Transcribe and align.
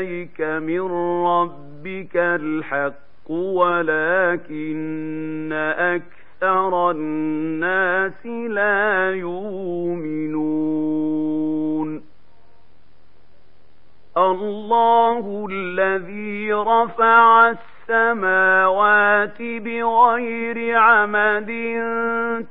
إليك 0.00 0.40
من 0.40 0.80
ربك 1.26 2.16
الحق 2.16 3.30
ولكن 3.30 4.72
أكثر 5.76 6.90
الناس 6.90 8.26
لا 8.26 9.14
يؤمنون. 9.14 10.40
الله 14.16 15.46
الذي 15.50 16.52
رفع 16.52 17.48
السماوات 17.50 19.42
بغير 19.42 20.78
عمد 20.78 21.50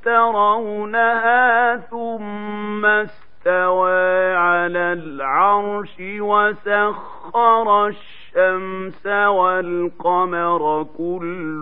ترونها 0.03 1.75
ثم 1.77 2.85
استوى 2.85 4.35
على 4.35 4.93
العرش 4.93 5.95
وسخر 5.99 7.18
الشمس 7.35 9.07
والقمر 9.07 10.87
كل 10.97 11.61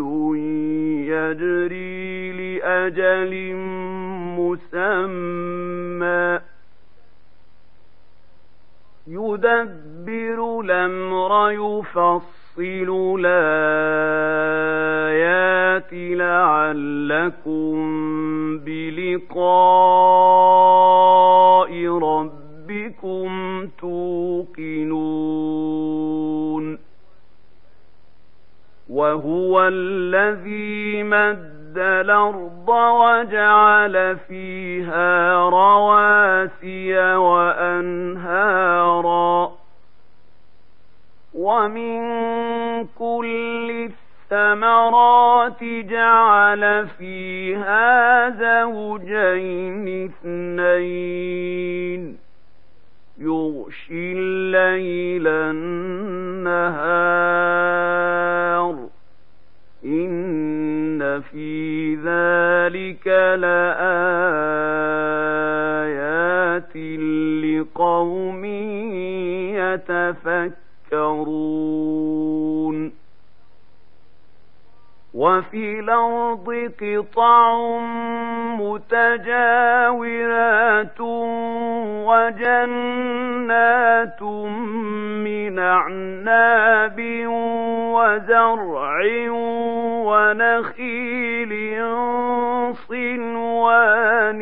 يجري 1.07 2.31
لأجل 2.31 3.53
مسمى. 4.37 6.39
يدبر 9.07 10.61
الأمر 10.61 11.51
يفصل 11.51 13.19
الآيات 13.19 14.57
لعلكم 15.93 17.77
بلقاء 18.57 19.37
ربكم 22.77 23.67
توقنون. 23.79 24.87
وهو 28.89 29.67
الذي 29.67 31.03
مد 31.03 31.77
الأرض 31.77 32.69
وجعل 32.69 34.17
فيها 34.27 35.39
رواسي 35.49 37.15
وأنهارا. 37.15 38.37
ومن 41.33 41.99
كل 42.85 43.89
الثمرات 44.31 45.63
جعل 45.63 46.87
فيها 46.87 48.29
زوجين 48.29 50.05
اثنين. 50.05 51.16
الليل 55.17 55.27
النهار. 55.27 56.87
إن 59.85 61.21
في 61.21 61.95
ذلك 61.95 63.07
لآيات 63.07 63.57
لقوم 67.43 68.45
يتفكرون. 69.55 70.56
وفي 75.17 75.79
الأرض 75.79 76.71
قطع 76.81 77.57
متجاورات 79.67 80.21
وجنات 82.97 84.21
من 85.25 85.59
أعناب 85.59 87.01
وزرع 87.97 88.97
ونخيل 90.07 91.53
صنوان 92.87 94.41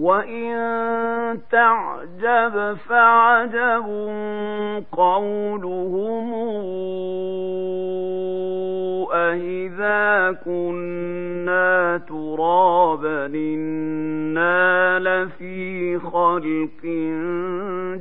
وإن 0.00 1.40
تعجب 1.50 2.76
فعجب 2.88 3.86
قولهم 4.92 6.34
أإذا 9.12 10.32
كنا 10.44 12.00
ترابا 12.08 13.26
إنا 13.26 14.98
لفي 14.98 15.98
خلق 15.98 16.84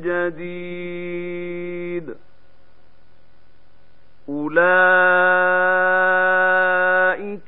جديد 0.03 1.19
أولئك 4.29 4.69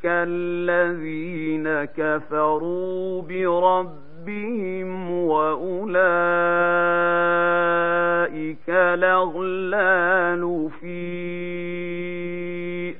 الذين 0.06 1.86
كفروا 1.86 3.22
بربهم 3.22 4.01
وأولئك 5.32 5.90
الأغلال 8.70 10.70
في 10.82 11.02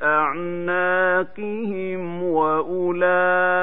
أعناقهم 0.04 2.24
وأولئك 2.24 3.62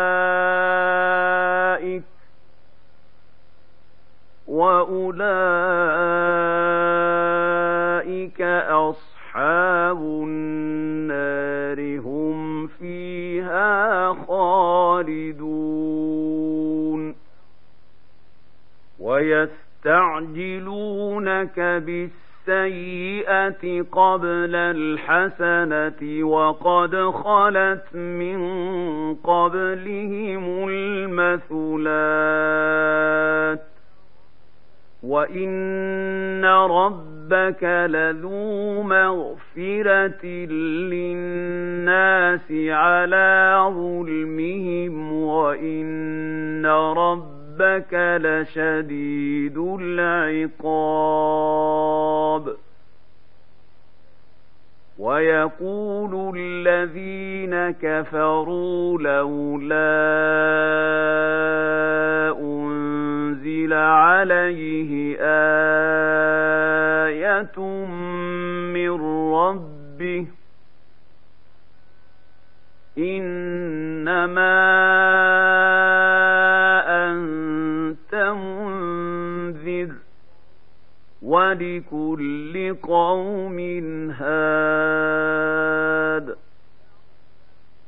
وأولئك 4.48 6.57
ويستعجلونك 19.88 21.60
بالسيئة 22.46 23.82
قبل 23.92 24.54
الحسنة 24.54 26.24
وقد 26.24 26.96
خلت 26.96 27.96
من 27.96 28.38
قبلهم 29.14 30.68
المثلات 30.68 32.08
وإن 35.02 36.44
ربك 36.44 37.64
لذو 37.64 38.82
مغفرة 38.82 40.26
للناس 40.92 42.52
على 42.52 43.70
ظلمهم 43.74 45.12
وإن 45.12 46.66
ربك 46.66 47.37
ربك 47.60 47.94
لشديد 48.22 49.58
العقاب. 49.80 50.78
ويقول 54.98 56.38
الذين 56.38 57.70
كفروا 57.70 58.98
لولا 58.98 59.78
أنزل 62.40 63.72
عليه 63.72 65.16
آية 65.20 65.68
من 68.74 69.00
ربه 69.34 70.26
إنما 72.98 74.67
ولكل 81.28 82.76
قوم 82.82 83.58
هاد. 84.20 85.68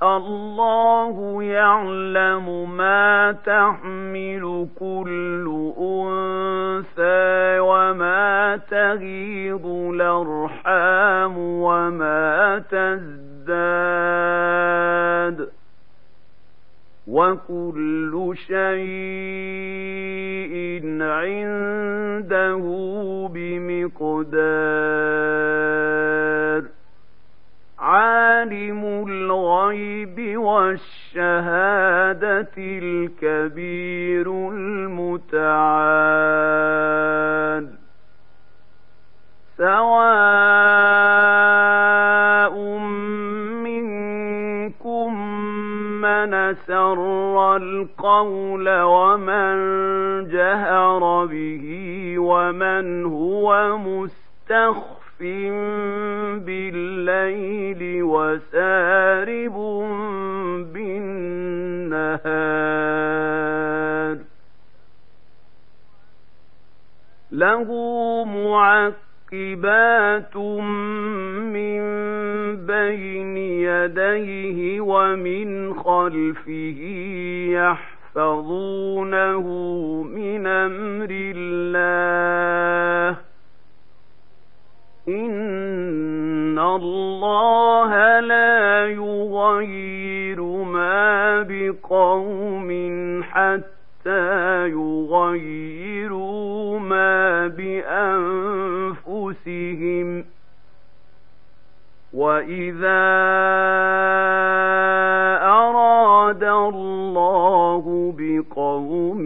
الله 0.03 1.43
يعلم 1.43 2.77
ما 2.77 3.33
تحمل 3.33 4.69
كل 4.81 5.73
أنثى 5.79 7.59
وما 7.61 8.61
تغيض 8.71 9.67
الأرحام 9.67 11.39
وما 11.39 12.59
تزداد. 12.71 13.61
وكل 17.11 18.35
شيء 18.47 18.61
عنده 21.03 22.63
بمقدار. 23.35 24.61
عالم 27.79 28.85
الغيب 29.09 30.39
والشهادة 30.39 30.91
الكبير 32.59 34.29
يحفظونه 79.05 80.03
من 80.03 80.47
أمر 80.47 81.09
الله 81.11 83.17
إن 85.09 86.59
الله 86.59 88.21
لا 88.21 88.87
يغير 88.87 90.41
ما 90.65 91.43
بقوم 91.49 92.71
حتى 93.23 94.69
يغيروا 94.69 96.79
ما 96.79 97.49
بأنفسهم 99.07 100.25
وإذا 102.13 103.07
أراد 105.43 106.45
الله 106.45 107.60
بقوم 108.41 109.25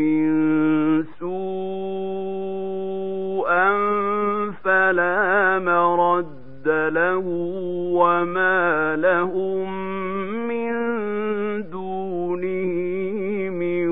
سوءا 1.18 2.44
فلا 4.64 5.58
مرد 5.58 6.68
له 6.68 7.22
وما 7.94 8.96
لهم 8.96 9.68
من 10.48 10.72
دونه 11.70 12.74
من 13.50 13.88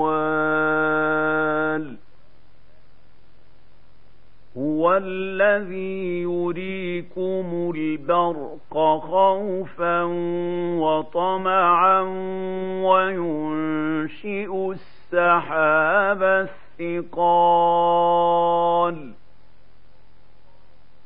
وال 0.00 1.86
هو 4.56 4.96
الذي 4.96 6.05
يريكم 7.16 7.72
البرق 7.76 8.98
خوفا 8.98 10.02
وطمعا 10.80 12.00
وينشئ 12.84 14.72
السحاب 14.72 16.22
الثقال 16.82 18.96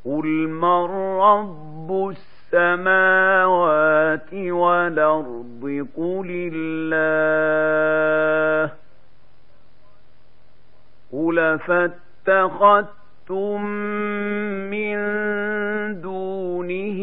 قل 0.04 0.26
من 0.48 0.84
رب 1.20 2.12
السماوات 2.52 4.34
والأرض 4.34 5.86
قل 5.96 6.50
الله 6.54 8.72
قل 11.16 11.58
فاتخذتم 11.58 13.64
من 14.70 14.96
دونه 16.00 16.98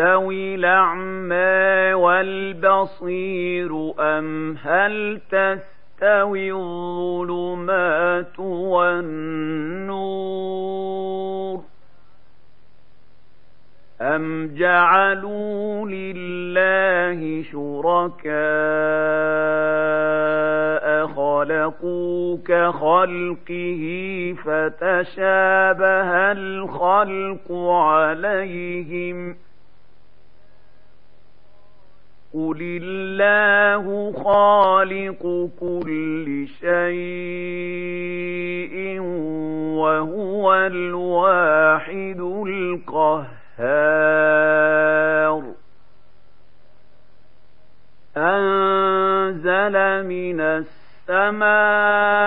يستوي 0.00 0.54
الأعمى 0.54 1.94
والبصير 1.94 3.92
أم 4.00 4.56
هل 4.62 5.20
تستوي 5.30 6.52
الظلمات 6.52 8.38
والنور 8.70 9.60
أم 14.00 14.54
جعلوا 14.54 15.88
لله 15.88 17.42
شركاء 17.42 18.30
خلقوا 21.06 22.38
كخلقه 22.46 23.84
فتشابه 24.44 26.32
الخلق 26.32 27.52
عليهم 27.52 29.36
قل 32.34 32.58
الله 32.82 34.12
خالق 34.24 35.50
كل 35.60 36.46
شيء 36.60 37.80
وهو 39.80 40.54
الواحد 40.54 42.20
القهار 42.46 43.40
أنزل 48.16 50.06
من 50.06 50.40
السماء 50.40 52.19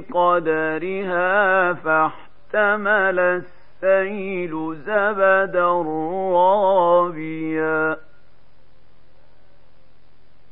بقدرها 0.00 1.72
فاحتمل 1.72 3.18
السيل 3.18 4.74
زبدا 4.74 5.82
رابيا. 6.34 7.96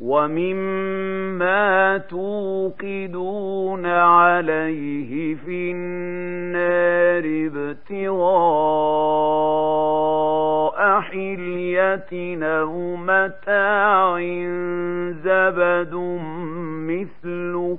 ومما 0.00 1.98
توقدون 1.98 3.86
عليه 3.86 5.34
في 5.34 5.72
النار 5.72 7.24
ابتغاء 7.46 8.28
حلية 11.00 12.42
أو 12.44 12.96
متاع 12.96 14.18
زبد 15.10 15.94
مثله. 16.88 17.78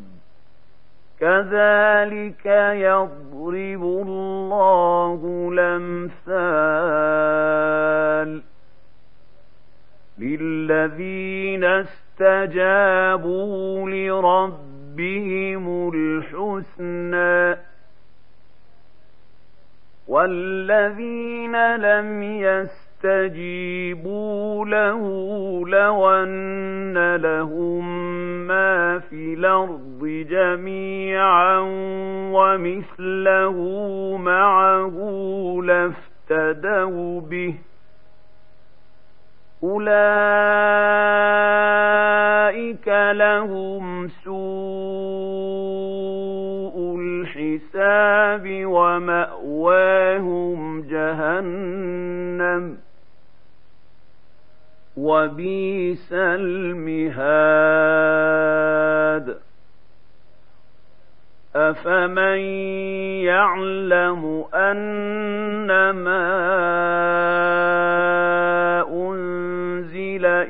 كذلك 1.21 2.45
يضرب 2.75 3.83
الله 3.83 5.49
الأمثال 7.11 7.31
للذين 10.17 11.63
استجابوا 11.63 13.09
لربهم 13.89 15.65
الحسنى 15.93 17.57
والذين 20.07 21.75
لم 21.75 22.23
يستجيبوا 22.23 22.90
له 24.65 25.01
لو 25.67 26.09
أن 26.09 27.15
لهم 27.15 28.07
ما 28.47 28.99
في 28.99 29.33
الأرض 29.33 30.25
جميعا 30.29 31.59
ومثله 32.33 33.57
معه 34.17 34.95
لافتدوا 35.63 37.21
به. 37.21 37.55
أولئك 39.63 39.91
لهم 43.11 44.07
سوء 44.07 44.31
الحساب 46.99 48.65
ومأواهم 48.65 50.81
جهنم. 50.81 52.77
وبئس 54.97 56.13
المهاد. 56.13 57.41
أفمن 61.55 62.39
يعلم 63.27 64.45
أنما 64.53 66.31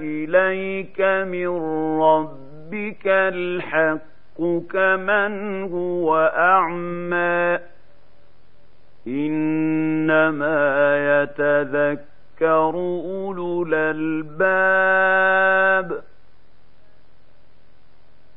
إليك 0.02 1.02
من 1.02 1.48
ربك 2.02 3.08
الحق 3.08 4.42
كمن 4.72 5.64
هو 5.64 6.32
أعمى 6.36 7.60
إنما 9.08 10.62
يتذكر 11.22 12.11
أولو 12.44 13.64
الألباب 13.68 15.22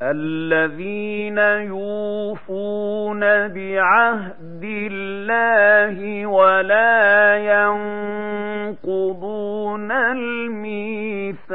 الذين 0.02 1.38
يوفون 1.38 3.20
بعهد 3.48 4.64
الله 4.64 6.26
ولا 6.26 7.36
ينقضون 8.74 9.92
الميثاق 9.92 11.54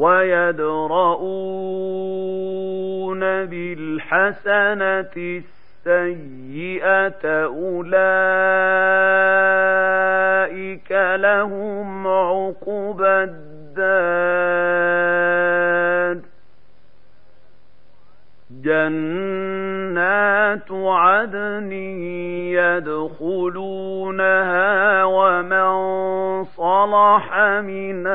ويدرؤون 0.00 1.60
بالحسنة 3.46 5.14
السيئة 5.86 7.24
أولئك 7.44 8.00
لهم 11.16 12.06
عقبى 12.06 13.06
الدار. 13.06 13.50
جنات 18.62 20.72
عدن 20.72 21.72
يدخلونها 23.22 25.04
ومن 25.04 25.74
صلح 26.44 27.38
من 27.60 28.06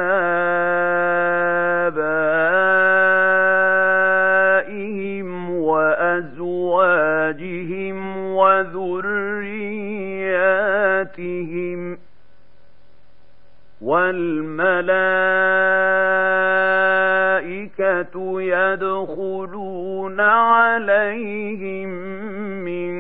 عليهم 20.76 21.90
من 22.68 22.96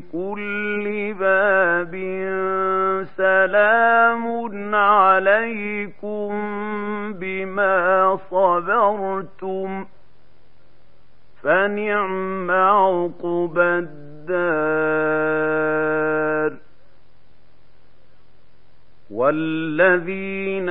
كل 0.00 1.14
باب 1.18 1.94
سلام 3.16 4.74
عليكم 4.74 6.32
بما 7.12 8.16
صبرتم 8.30 9.86
فنعم 11.42 12.50
عقبى 12.50 13.62
الدار 13.86 15.06
والذين 19.10 20.68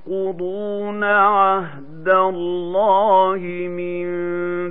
ينقضون 0.00 1.04
عهد 1.04 1.87
الله 2.08 3.38
من 3.68 4.06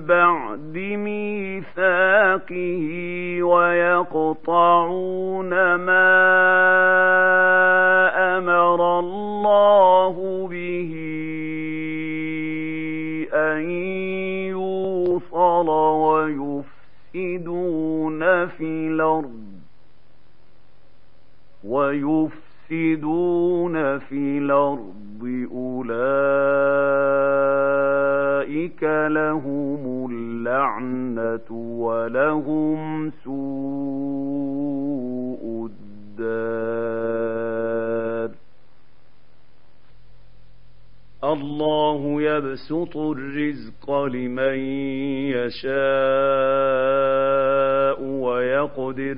بعد 0.06 0.77
ميثاقه 0.77 2.84
ويقطعون 3.44 5.50
ما 5.75 6.08
أمر 8.38 9.00
الله 9.00 10.48
به 10.51 10.94
أن 13.34 13.70
يوصل 14.50 15.70
ويفسدون 17.15 18.48
في 18.48 18.63
الأرض 18.63 19.48
ويفسدون 22.67 24.00
في 24.00 24.38
الأرض 24.38 24.96
أولئك 25.51 25.87
لهم 29.07 30.11
اللعنة 30.11 31.51
ولهم 31.51 33.11
سوء 33.23 34.47
الدار. 36.19 36.87
الله 41.23 42.21
يبسط 42.21 42.97
الرزق 42.97 43.91
لمن 43.91 44.59
يشاء 45.33 45.77
ويقدر. 48.03 49.17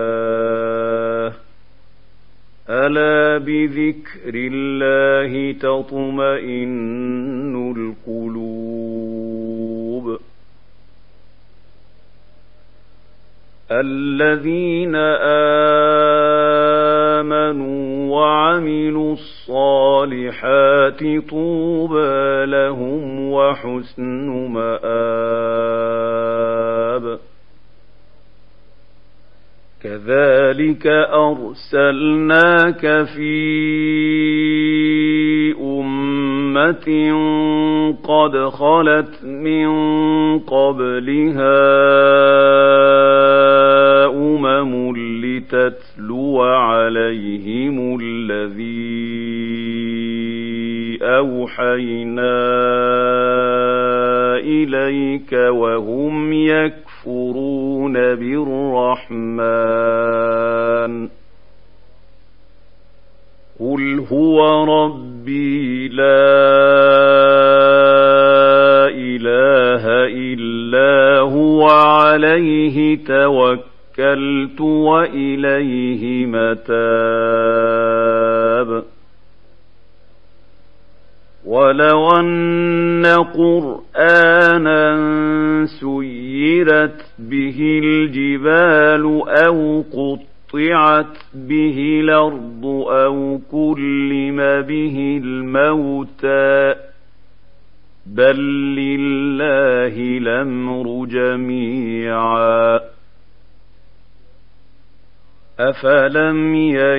بذكر 3.67 4.33
الله 4.35 5.51
تطمئن 5.51 7.71
القلوب. 8.07 10.19
الذين 13.71 14.95
آمنوا 17.25 18.11
وعملوا 18.11 19.13
الصالحات 19.13 20.99
طوبى 21.29 22.45
لهم 22.45 23.31
وحسن 23.31 24.29
مآب. 24.29 26.01
كذلك 29.83 30.87
أرسلناك 31.13 32.83
في 33.15 33.50
أمة 36.61 37.97
قد 38.03 38.49
خلت 38.49 39.23
من 39.23 39.69
قبلها 40.39 41.61
أمم 44.07 44.97
لتتلو 44.97 46.41
عليهم 46.41 47.99
الذي 48.01 49.01
أوحينا 51.01 52.37
إليك 54.37 55.33
وهم 55.33 56.33
يكفرون 56.33 57.93
بالرحمن. 57.93 59.51
قل 63.59 64.05
هو 64.11 64.65
ربي 65.21 65.87
لا 65.87 66.01
إله 68.89 69.83
إلا 70.17 71.19
هو 71.19 71.69
عليه 71.69 72.97
توكلت 73.05 74.61
وإليه 74.61 76.25
متاب 76.25 76.71
ولو 81.45 82.09
أن 82.19 83.05
قرآنا 83.33 84.95
سيرت 85.79 87.05
به 87.19 87.79
الجبال 87.83 89.21
أو 89.27 89.81
قط 89.93 90.30
قطعت 90.53 91.17
به 91.33 91.99
الأرض 92.03 92.65
أو 92.91 93.39
كلم 93.51 94.37
به 94.61 95.21
الموتى 95.23 96.75
بل 98.05 98.37
لله 98.75 100.17
الأمر 100.17 101.05
جميعا 101.05 102.79
أفلم 105.59 106.55
ييأس 106.55 106.91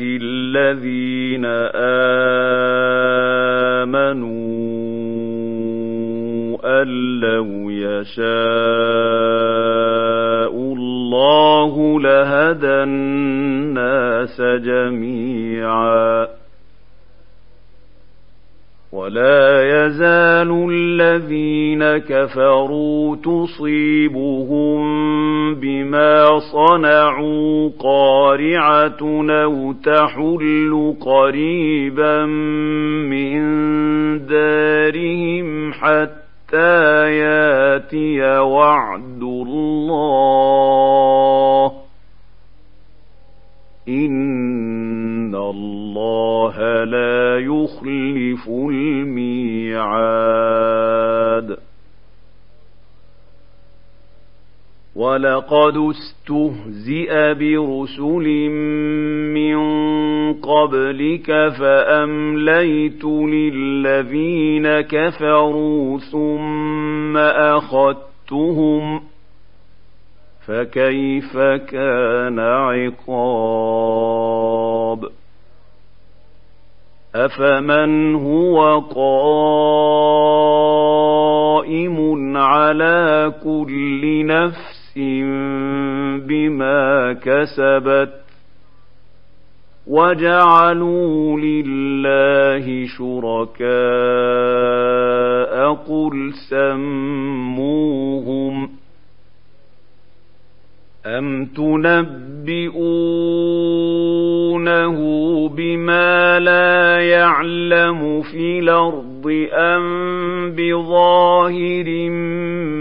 الذين 0.00 1.44
آمنوا 3.84 4.61
أن 6.82 7.20
لو 7.20 7.70
يشاء 7.70 8.22
الله 10.52 12.00
لهدى 12.00 12.82
الناس 12.82 14.40
جميعا 14.40 16.28
ولا 18.92 19.62
يزال 19.62 20.68
الذين 20.70 21.98
كفروا 21.98 23.16
تصيبهم 23.16 24.82
بما 25.54 26.38
صنعوا 26.38 27.70
قارعه 27.78 28.98
أو 29.30 29.72
تحل 29.72 30.94
قريبا 31.00 32.26
من 33.06 33.42
دارهم 34.26 35.72
حتى 35.72 36.21
ياتي 36.54 38.38
وعد 38.38 39.22
الله. 39.22 40.52
إن 43.88 45.34
الله 45.34 46.84
لا 46.84 47.38
يخلف 47.38 48.48
الميعاد. 48.48 49.92
ولقد 55.02 55.76
استهزئ 55.76 57.34
برسل 57.34 58.26
من 59.34 59.58
قبلك 60.34 61.26
فأمليت 61.58 63.04
للذين 63.04 64.80
كفروا 64.80 65.98
ثم 65.98 67.16
أخذتهم 67.16 68.98
ۖ 68.98 69.02
فكيف 70.46 71.36
كان 71.70 72.38
عقاب 72.38 73.82
افمن 77.14 78.14
هو 78.14 78.80
قائم 78.80 79.16
على 82.36 83.32
كل 83.44 84.26
نفس 84.26 84.71
بما 86.18 87.12
كسبت 87.12 88.22
وجعلوا 89.86 91.40
لله 91.40 92.86
شركاء 92.86 93.72
قل 95.74 96.32
سموهم 96.50 98.02
أَمْ 101.06 101.46
تُنَبِّئُونَهُ 101.46 102.78
بِمَا 105.48 106.38
لَا 106.38 107.00
يَعْلَمُ 107.00 108.22
فِي 108.22 108.58
الْأَرْضِ 108.58 109.48
أَم 109.52 110.50
بِظَاهِرٍ 110.50 112.10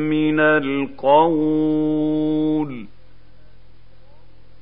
مِّنَ 0.10 0.39
الْقَوْلِ. 1.04 2.86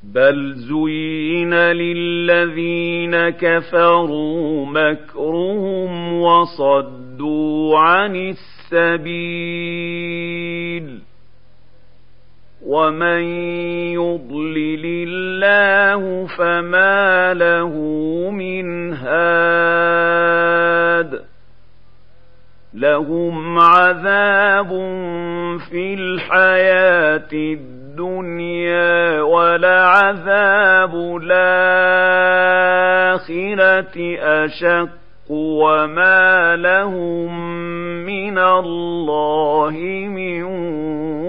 بَلْ 0.04 0.54
زُيِّنَ 0.56 1.54
لِلَّذِينَ 1.54 3.30
كَفَرُوا 3.30 4.66
مَكْرُهُمْ 4.66 6.22
وَصَدُّوا 6.22 7.80
عَنِ 7.80 8.16
السَّبِيلِ. 8.16 9.50
ومن 12.66 13.22
يضلل 13.94 14.86
الله 14.86 16.26
فما 16.26 17.34
له 17.34 17.74
من 18.32 18.94
هاد 18.94 20.79
لهم 22.74 23.60
عذاب 23.60 24.70
في 25.70 25.94
الحياة 25.94 27.30
الدنيا 27.34 29.22
ولعذاب 29.22 30.96
الآخرة 31.24 32.60
أشق 34.20 34.90
وما 35.30 36.56
لهم 36.56 37.40
من 38.06 38.38
الله 38.38 39.72
من 40.08 40.44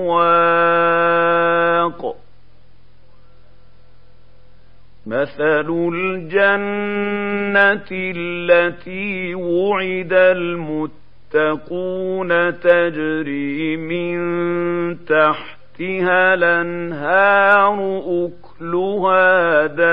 واق. 0.06 1.10
مثل 5.06 5.90
الجنة 5.94 7.88
التي 7.92 9.34
وعد 9.34 10.12
المتقون 11.34 12.60
تجري 12.60 13.76
من 13.76 14.18
تحتها 15.04 16.34
الأنهار 16.34 18.02
أكلها 18.06 19.66
دائم 19.66 19.90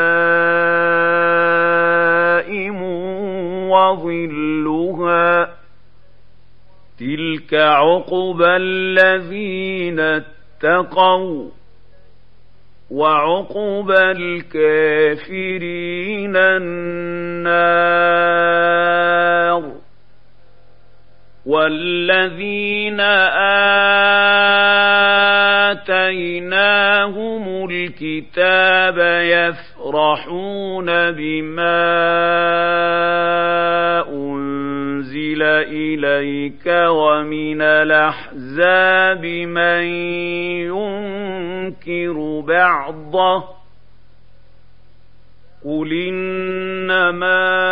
وظلها 3.69 5.49
تلك 6.99 7.53
عقبى 7.53 8.45
الذين 8.55 9.99
اتقوا 9.99 11.49
وعقبى 12.91 14.11
الكافرين 14.11 15.55
النار 16.35 17.86
والذين 21.67 22.99
آتيناهم 26.07 27.69
الكتاب 27.69 28.97
يفرحون 29.23 30.85
بما 31.11 31.87
أنزل 34.09 35.43
إليك 35.43 36.67
ومن 36.67 37.61
الأحزاب 37.61 39.25
من 39.25 39.83
ينكر 40.71 42.43
بعضه 42.47 43.57
قل 45.65 45.93
إنما 45.93 47.66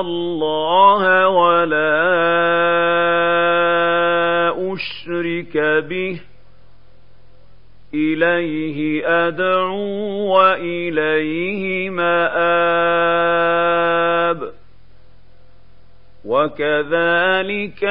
الله 0.00 1.28
ولا 1.28 1.98
أشرك 4.72 5.56
به. 5.88 6.20
إليه 7.94 9.02
أدعو 9.28 10.36
وإليه 10.36 11.90
مآب. 11.90 12.28
وكذلك 16.24 17.84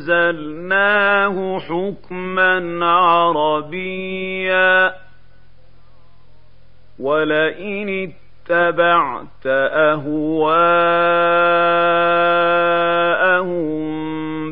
أنزلناه 0.00 1.58
حكما 1.58 2.86
عربيا. 2.86 4.94
ولئن 6.98 8.12
اتبعت 8.50 9.46
أهواءهم 9.46 10.24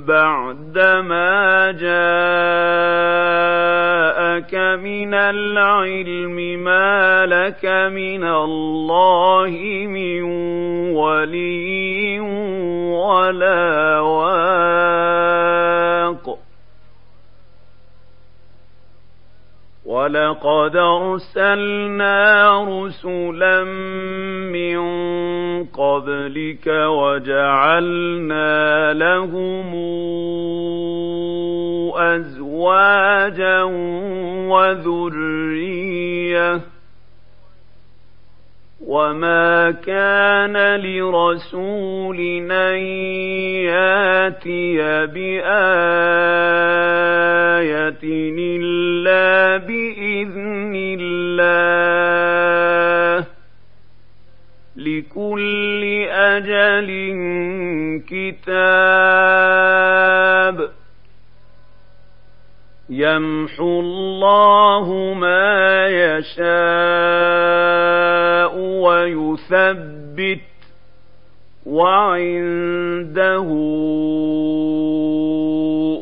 بعدما 0.01 1.71
جاءك 1.73 1.93
من 4.81 5.15
العلم 5.15 6.65
ما 6.65 7.27
لك 7.27 7.65
من 7.93 8.25
الله 8.25 9.51
من 9.89 10.23
ولي 10.93 12.21
ولا 12.91 14.01
واق 14.01 15.02
ولقد 20.13 20.77
أرسلنا 20.77 22.15
رسلا 22.69 23.65
من 24.53 24.81
قبلك 25.65 26.67
وجعلنا 26.67 28.53
لهم 28.93 29.73
أزواجا 31.97 33.63
وذرية 34.53 36.61
وما 38.93 39.71
كان 39.71 40.57
لرسول 40.81 42.21
ان 42.51 42.79
ياتي 43.73 44.77
بايه 45.07 45.53
الا 48.39 49.57
باذن 49.57 50.75
الله 51.01 51.73
لكل 54.77 55.83
أجل 56.11 56.91
كتاب 58.09 59.53
يمحو 63.03 63.81
الله 63.81 65.15
ما 65.15 65.89
يشاء 65.89 66.43
ويثبت 68.59 70.41
وعنده 71.67 73.47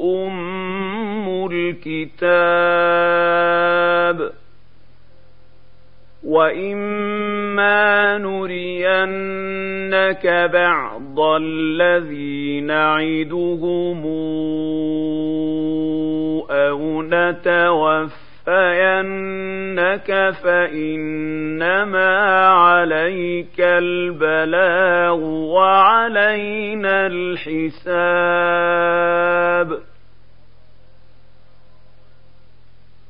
ام 0.04 1.46
الكتاب 1.52 2.80
واما 6.24 8.18
نرينك 8.18 10.26
بعض 10.52 11.20
الذي 11.20 12.60
نعدهم 12.60 14.06
أو 16.50 17.02
نتوفينك 17.02 18.10
فإنما 20.42 22.18
عليك 22.48 23.60
البلاغ 23.60 25.18
وعلينا 25.54 27.06
الحساب 27.06 28.30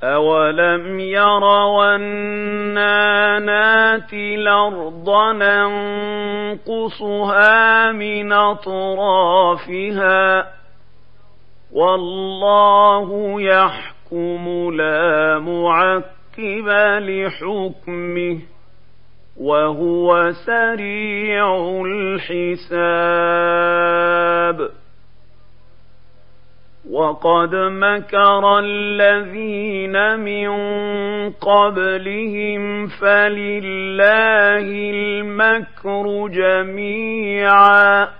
أولم 0.02 1.00
يروا 1.00 1.96
أنا 1.96 3.38
ناتي 3.38 4.34
الأرض 4.34 5.10
ننقصها 6.62 7.92
من 7.92 8.32
أطرافها 8.32 9.80
والله 11.72 13.40
يحكم 13.40 14.70
لا 14.74 15.38
معقب 15.38 16.68
لحكمه 16.98 18.38
وهو 19.40 20.30
سريع 20.46 21.82
الحساب. 21.86 23.10
وقد 26.90 27.54
مكر 27.54 28.58
الذين 28.58 30.18
من 30.20 30.50
قبلهم 31.30 32.86
فلله 32.86 34.66
المكر 34.90 36.28
جميعا. 36.28 38.19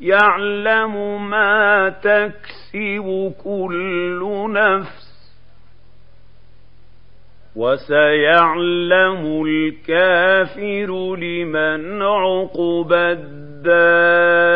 يعلم 0.00 1.28
ما 1.30 1.88
تكسب 1.88 3.32
كل 3.44 4.46
نفس 4.52 5.06
وسيعلم 7.56 9.44
الكافر 9.46 11.16
لمن 11.16 12.02
عقب 12.02 12.92
الدار 12.92 14.46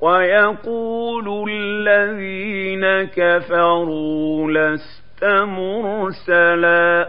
ويقول 0.00 1.50
الذين 1.50 3.08
كفروا 3.16 4.52
لست 4.52 5.24
مرسلا 5.24 7.08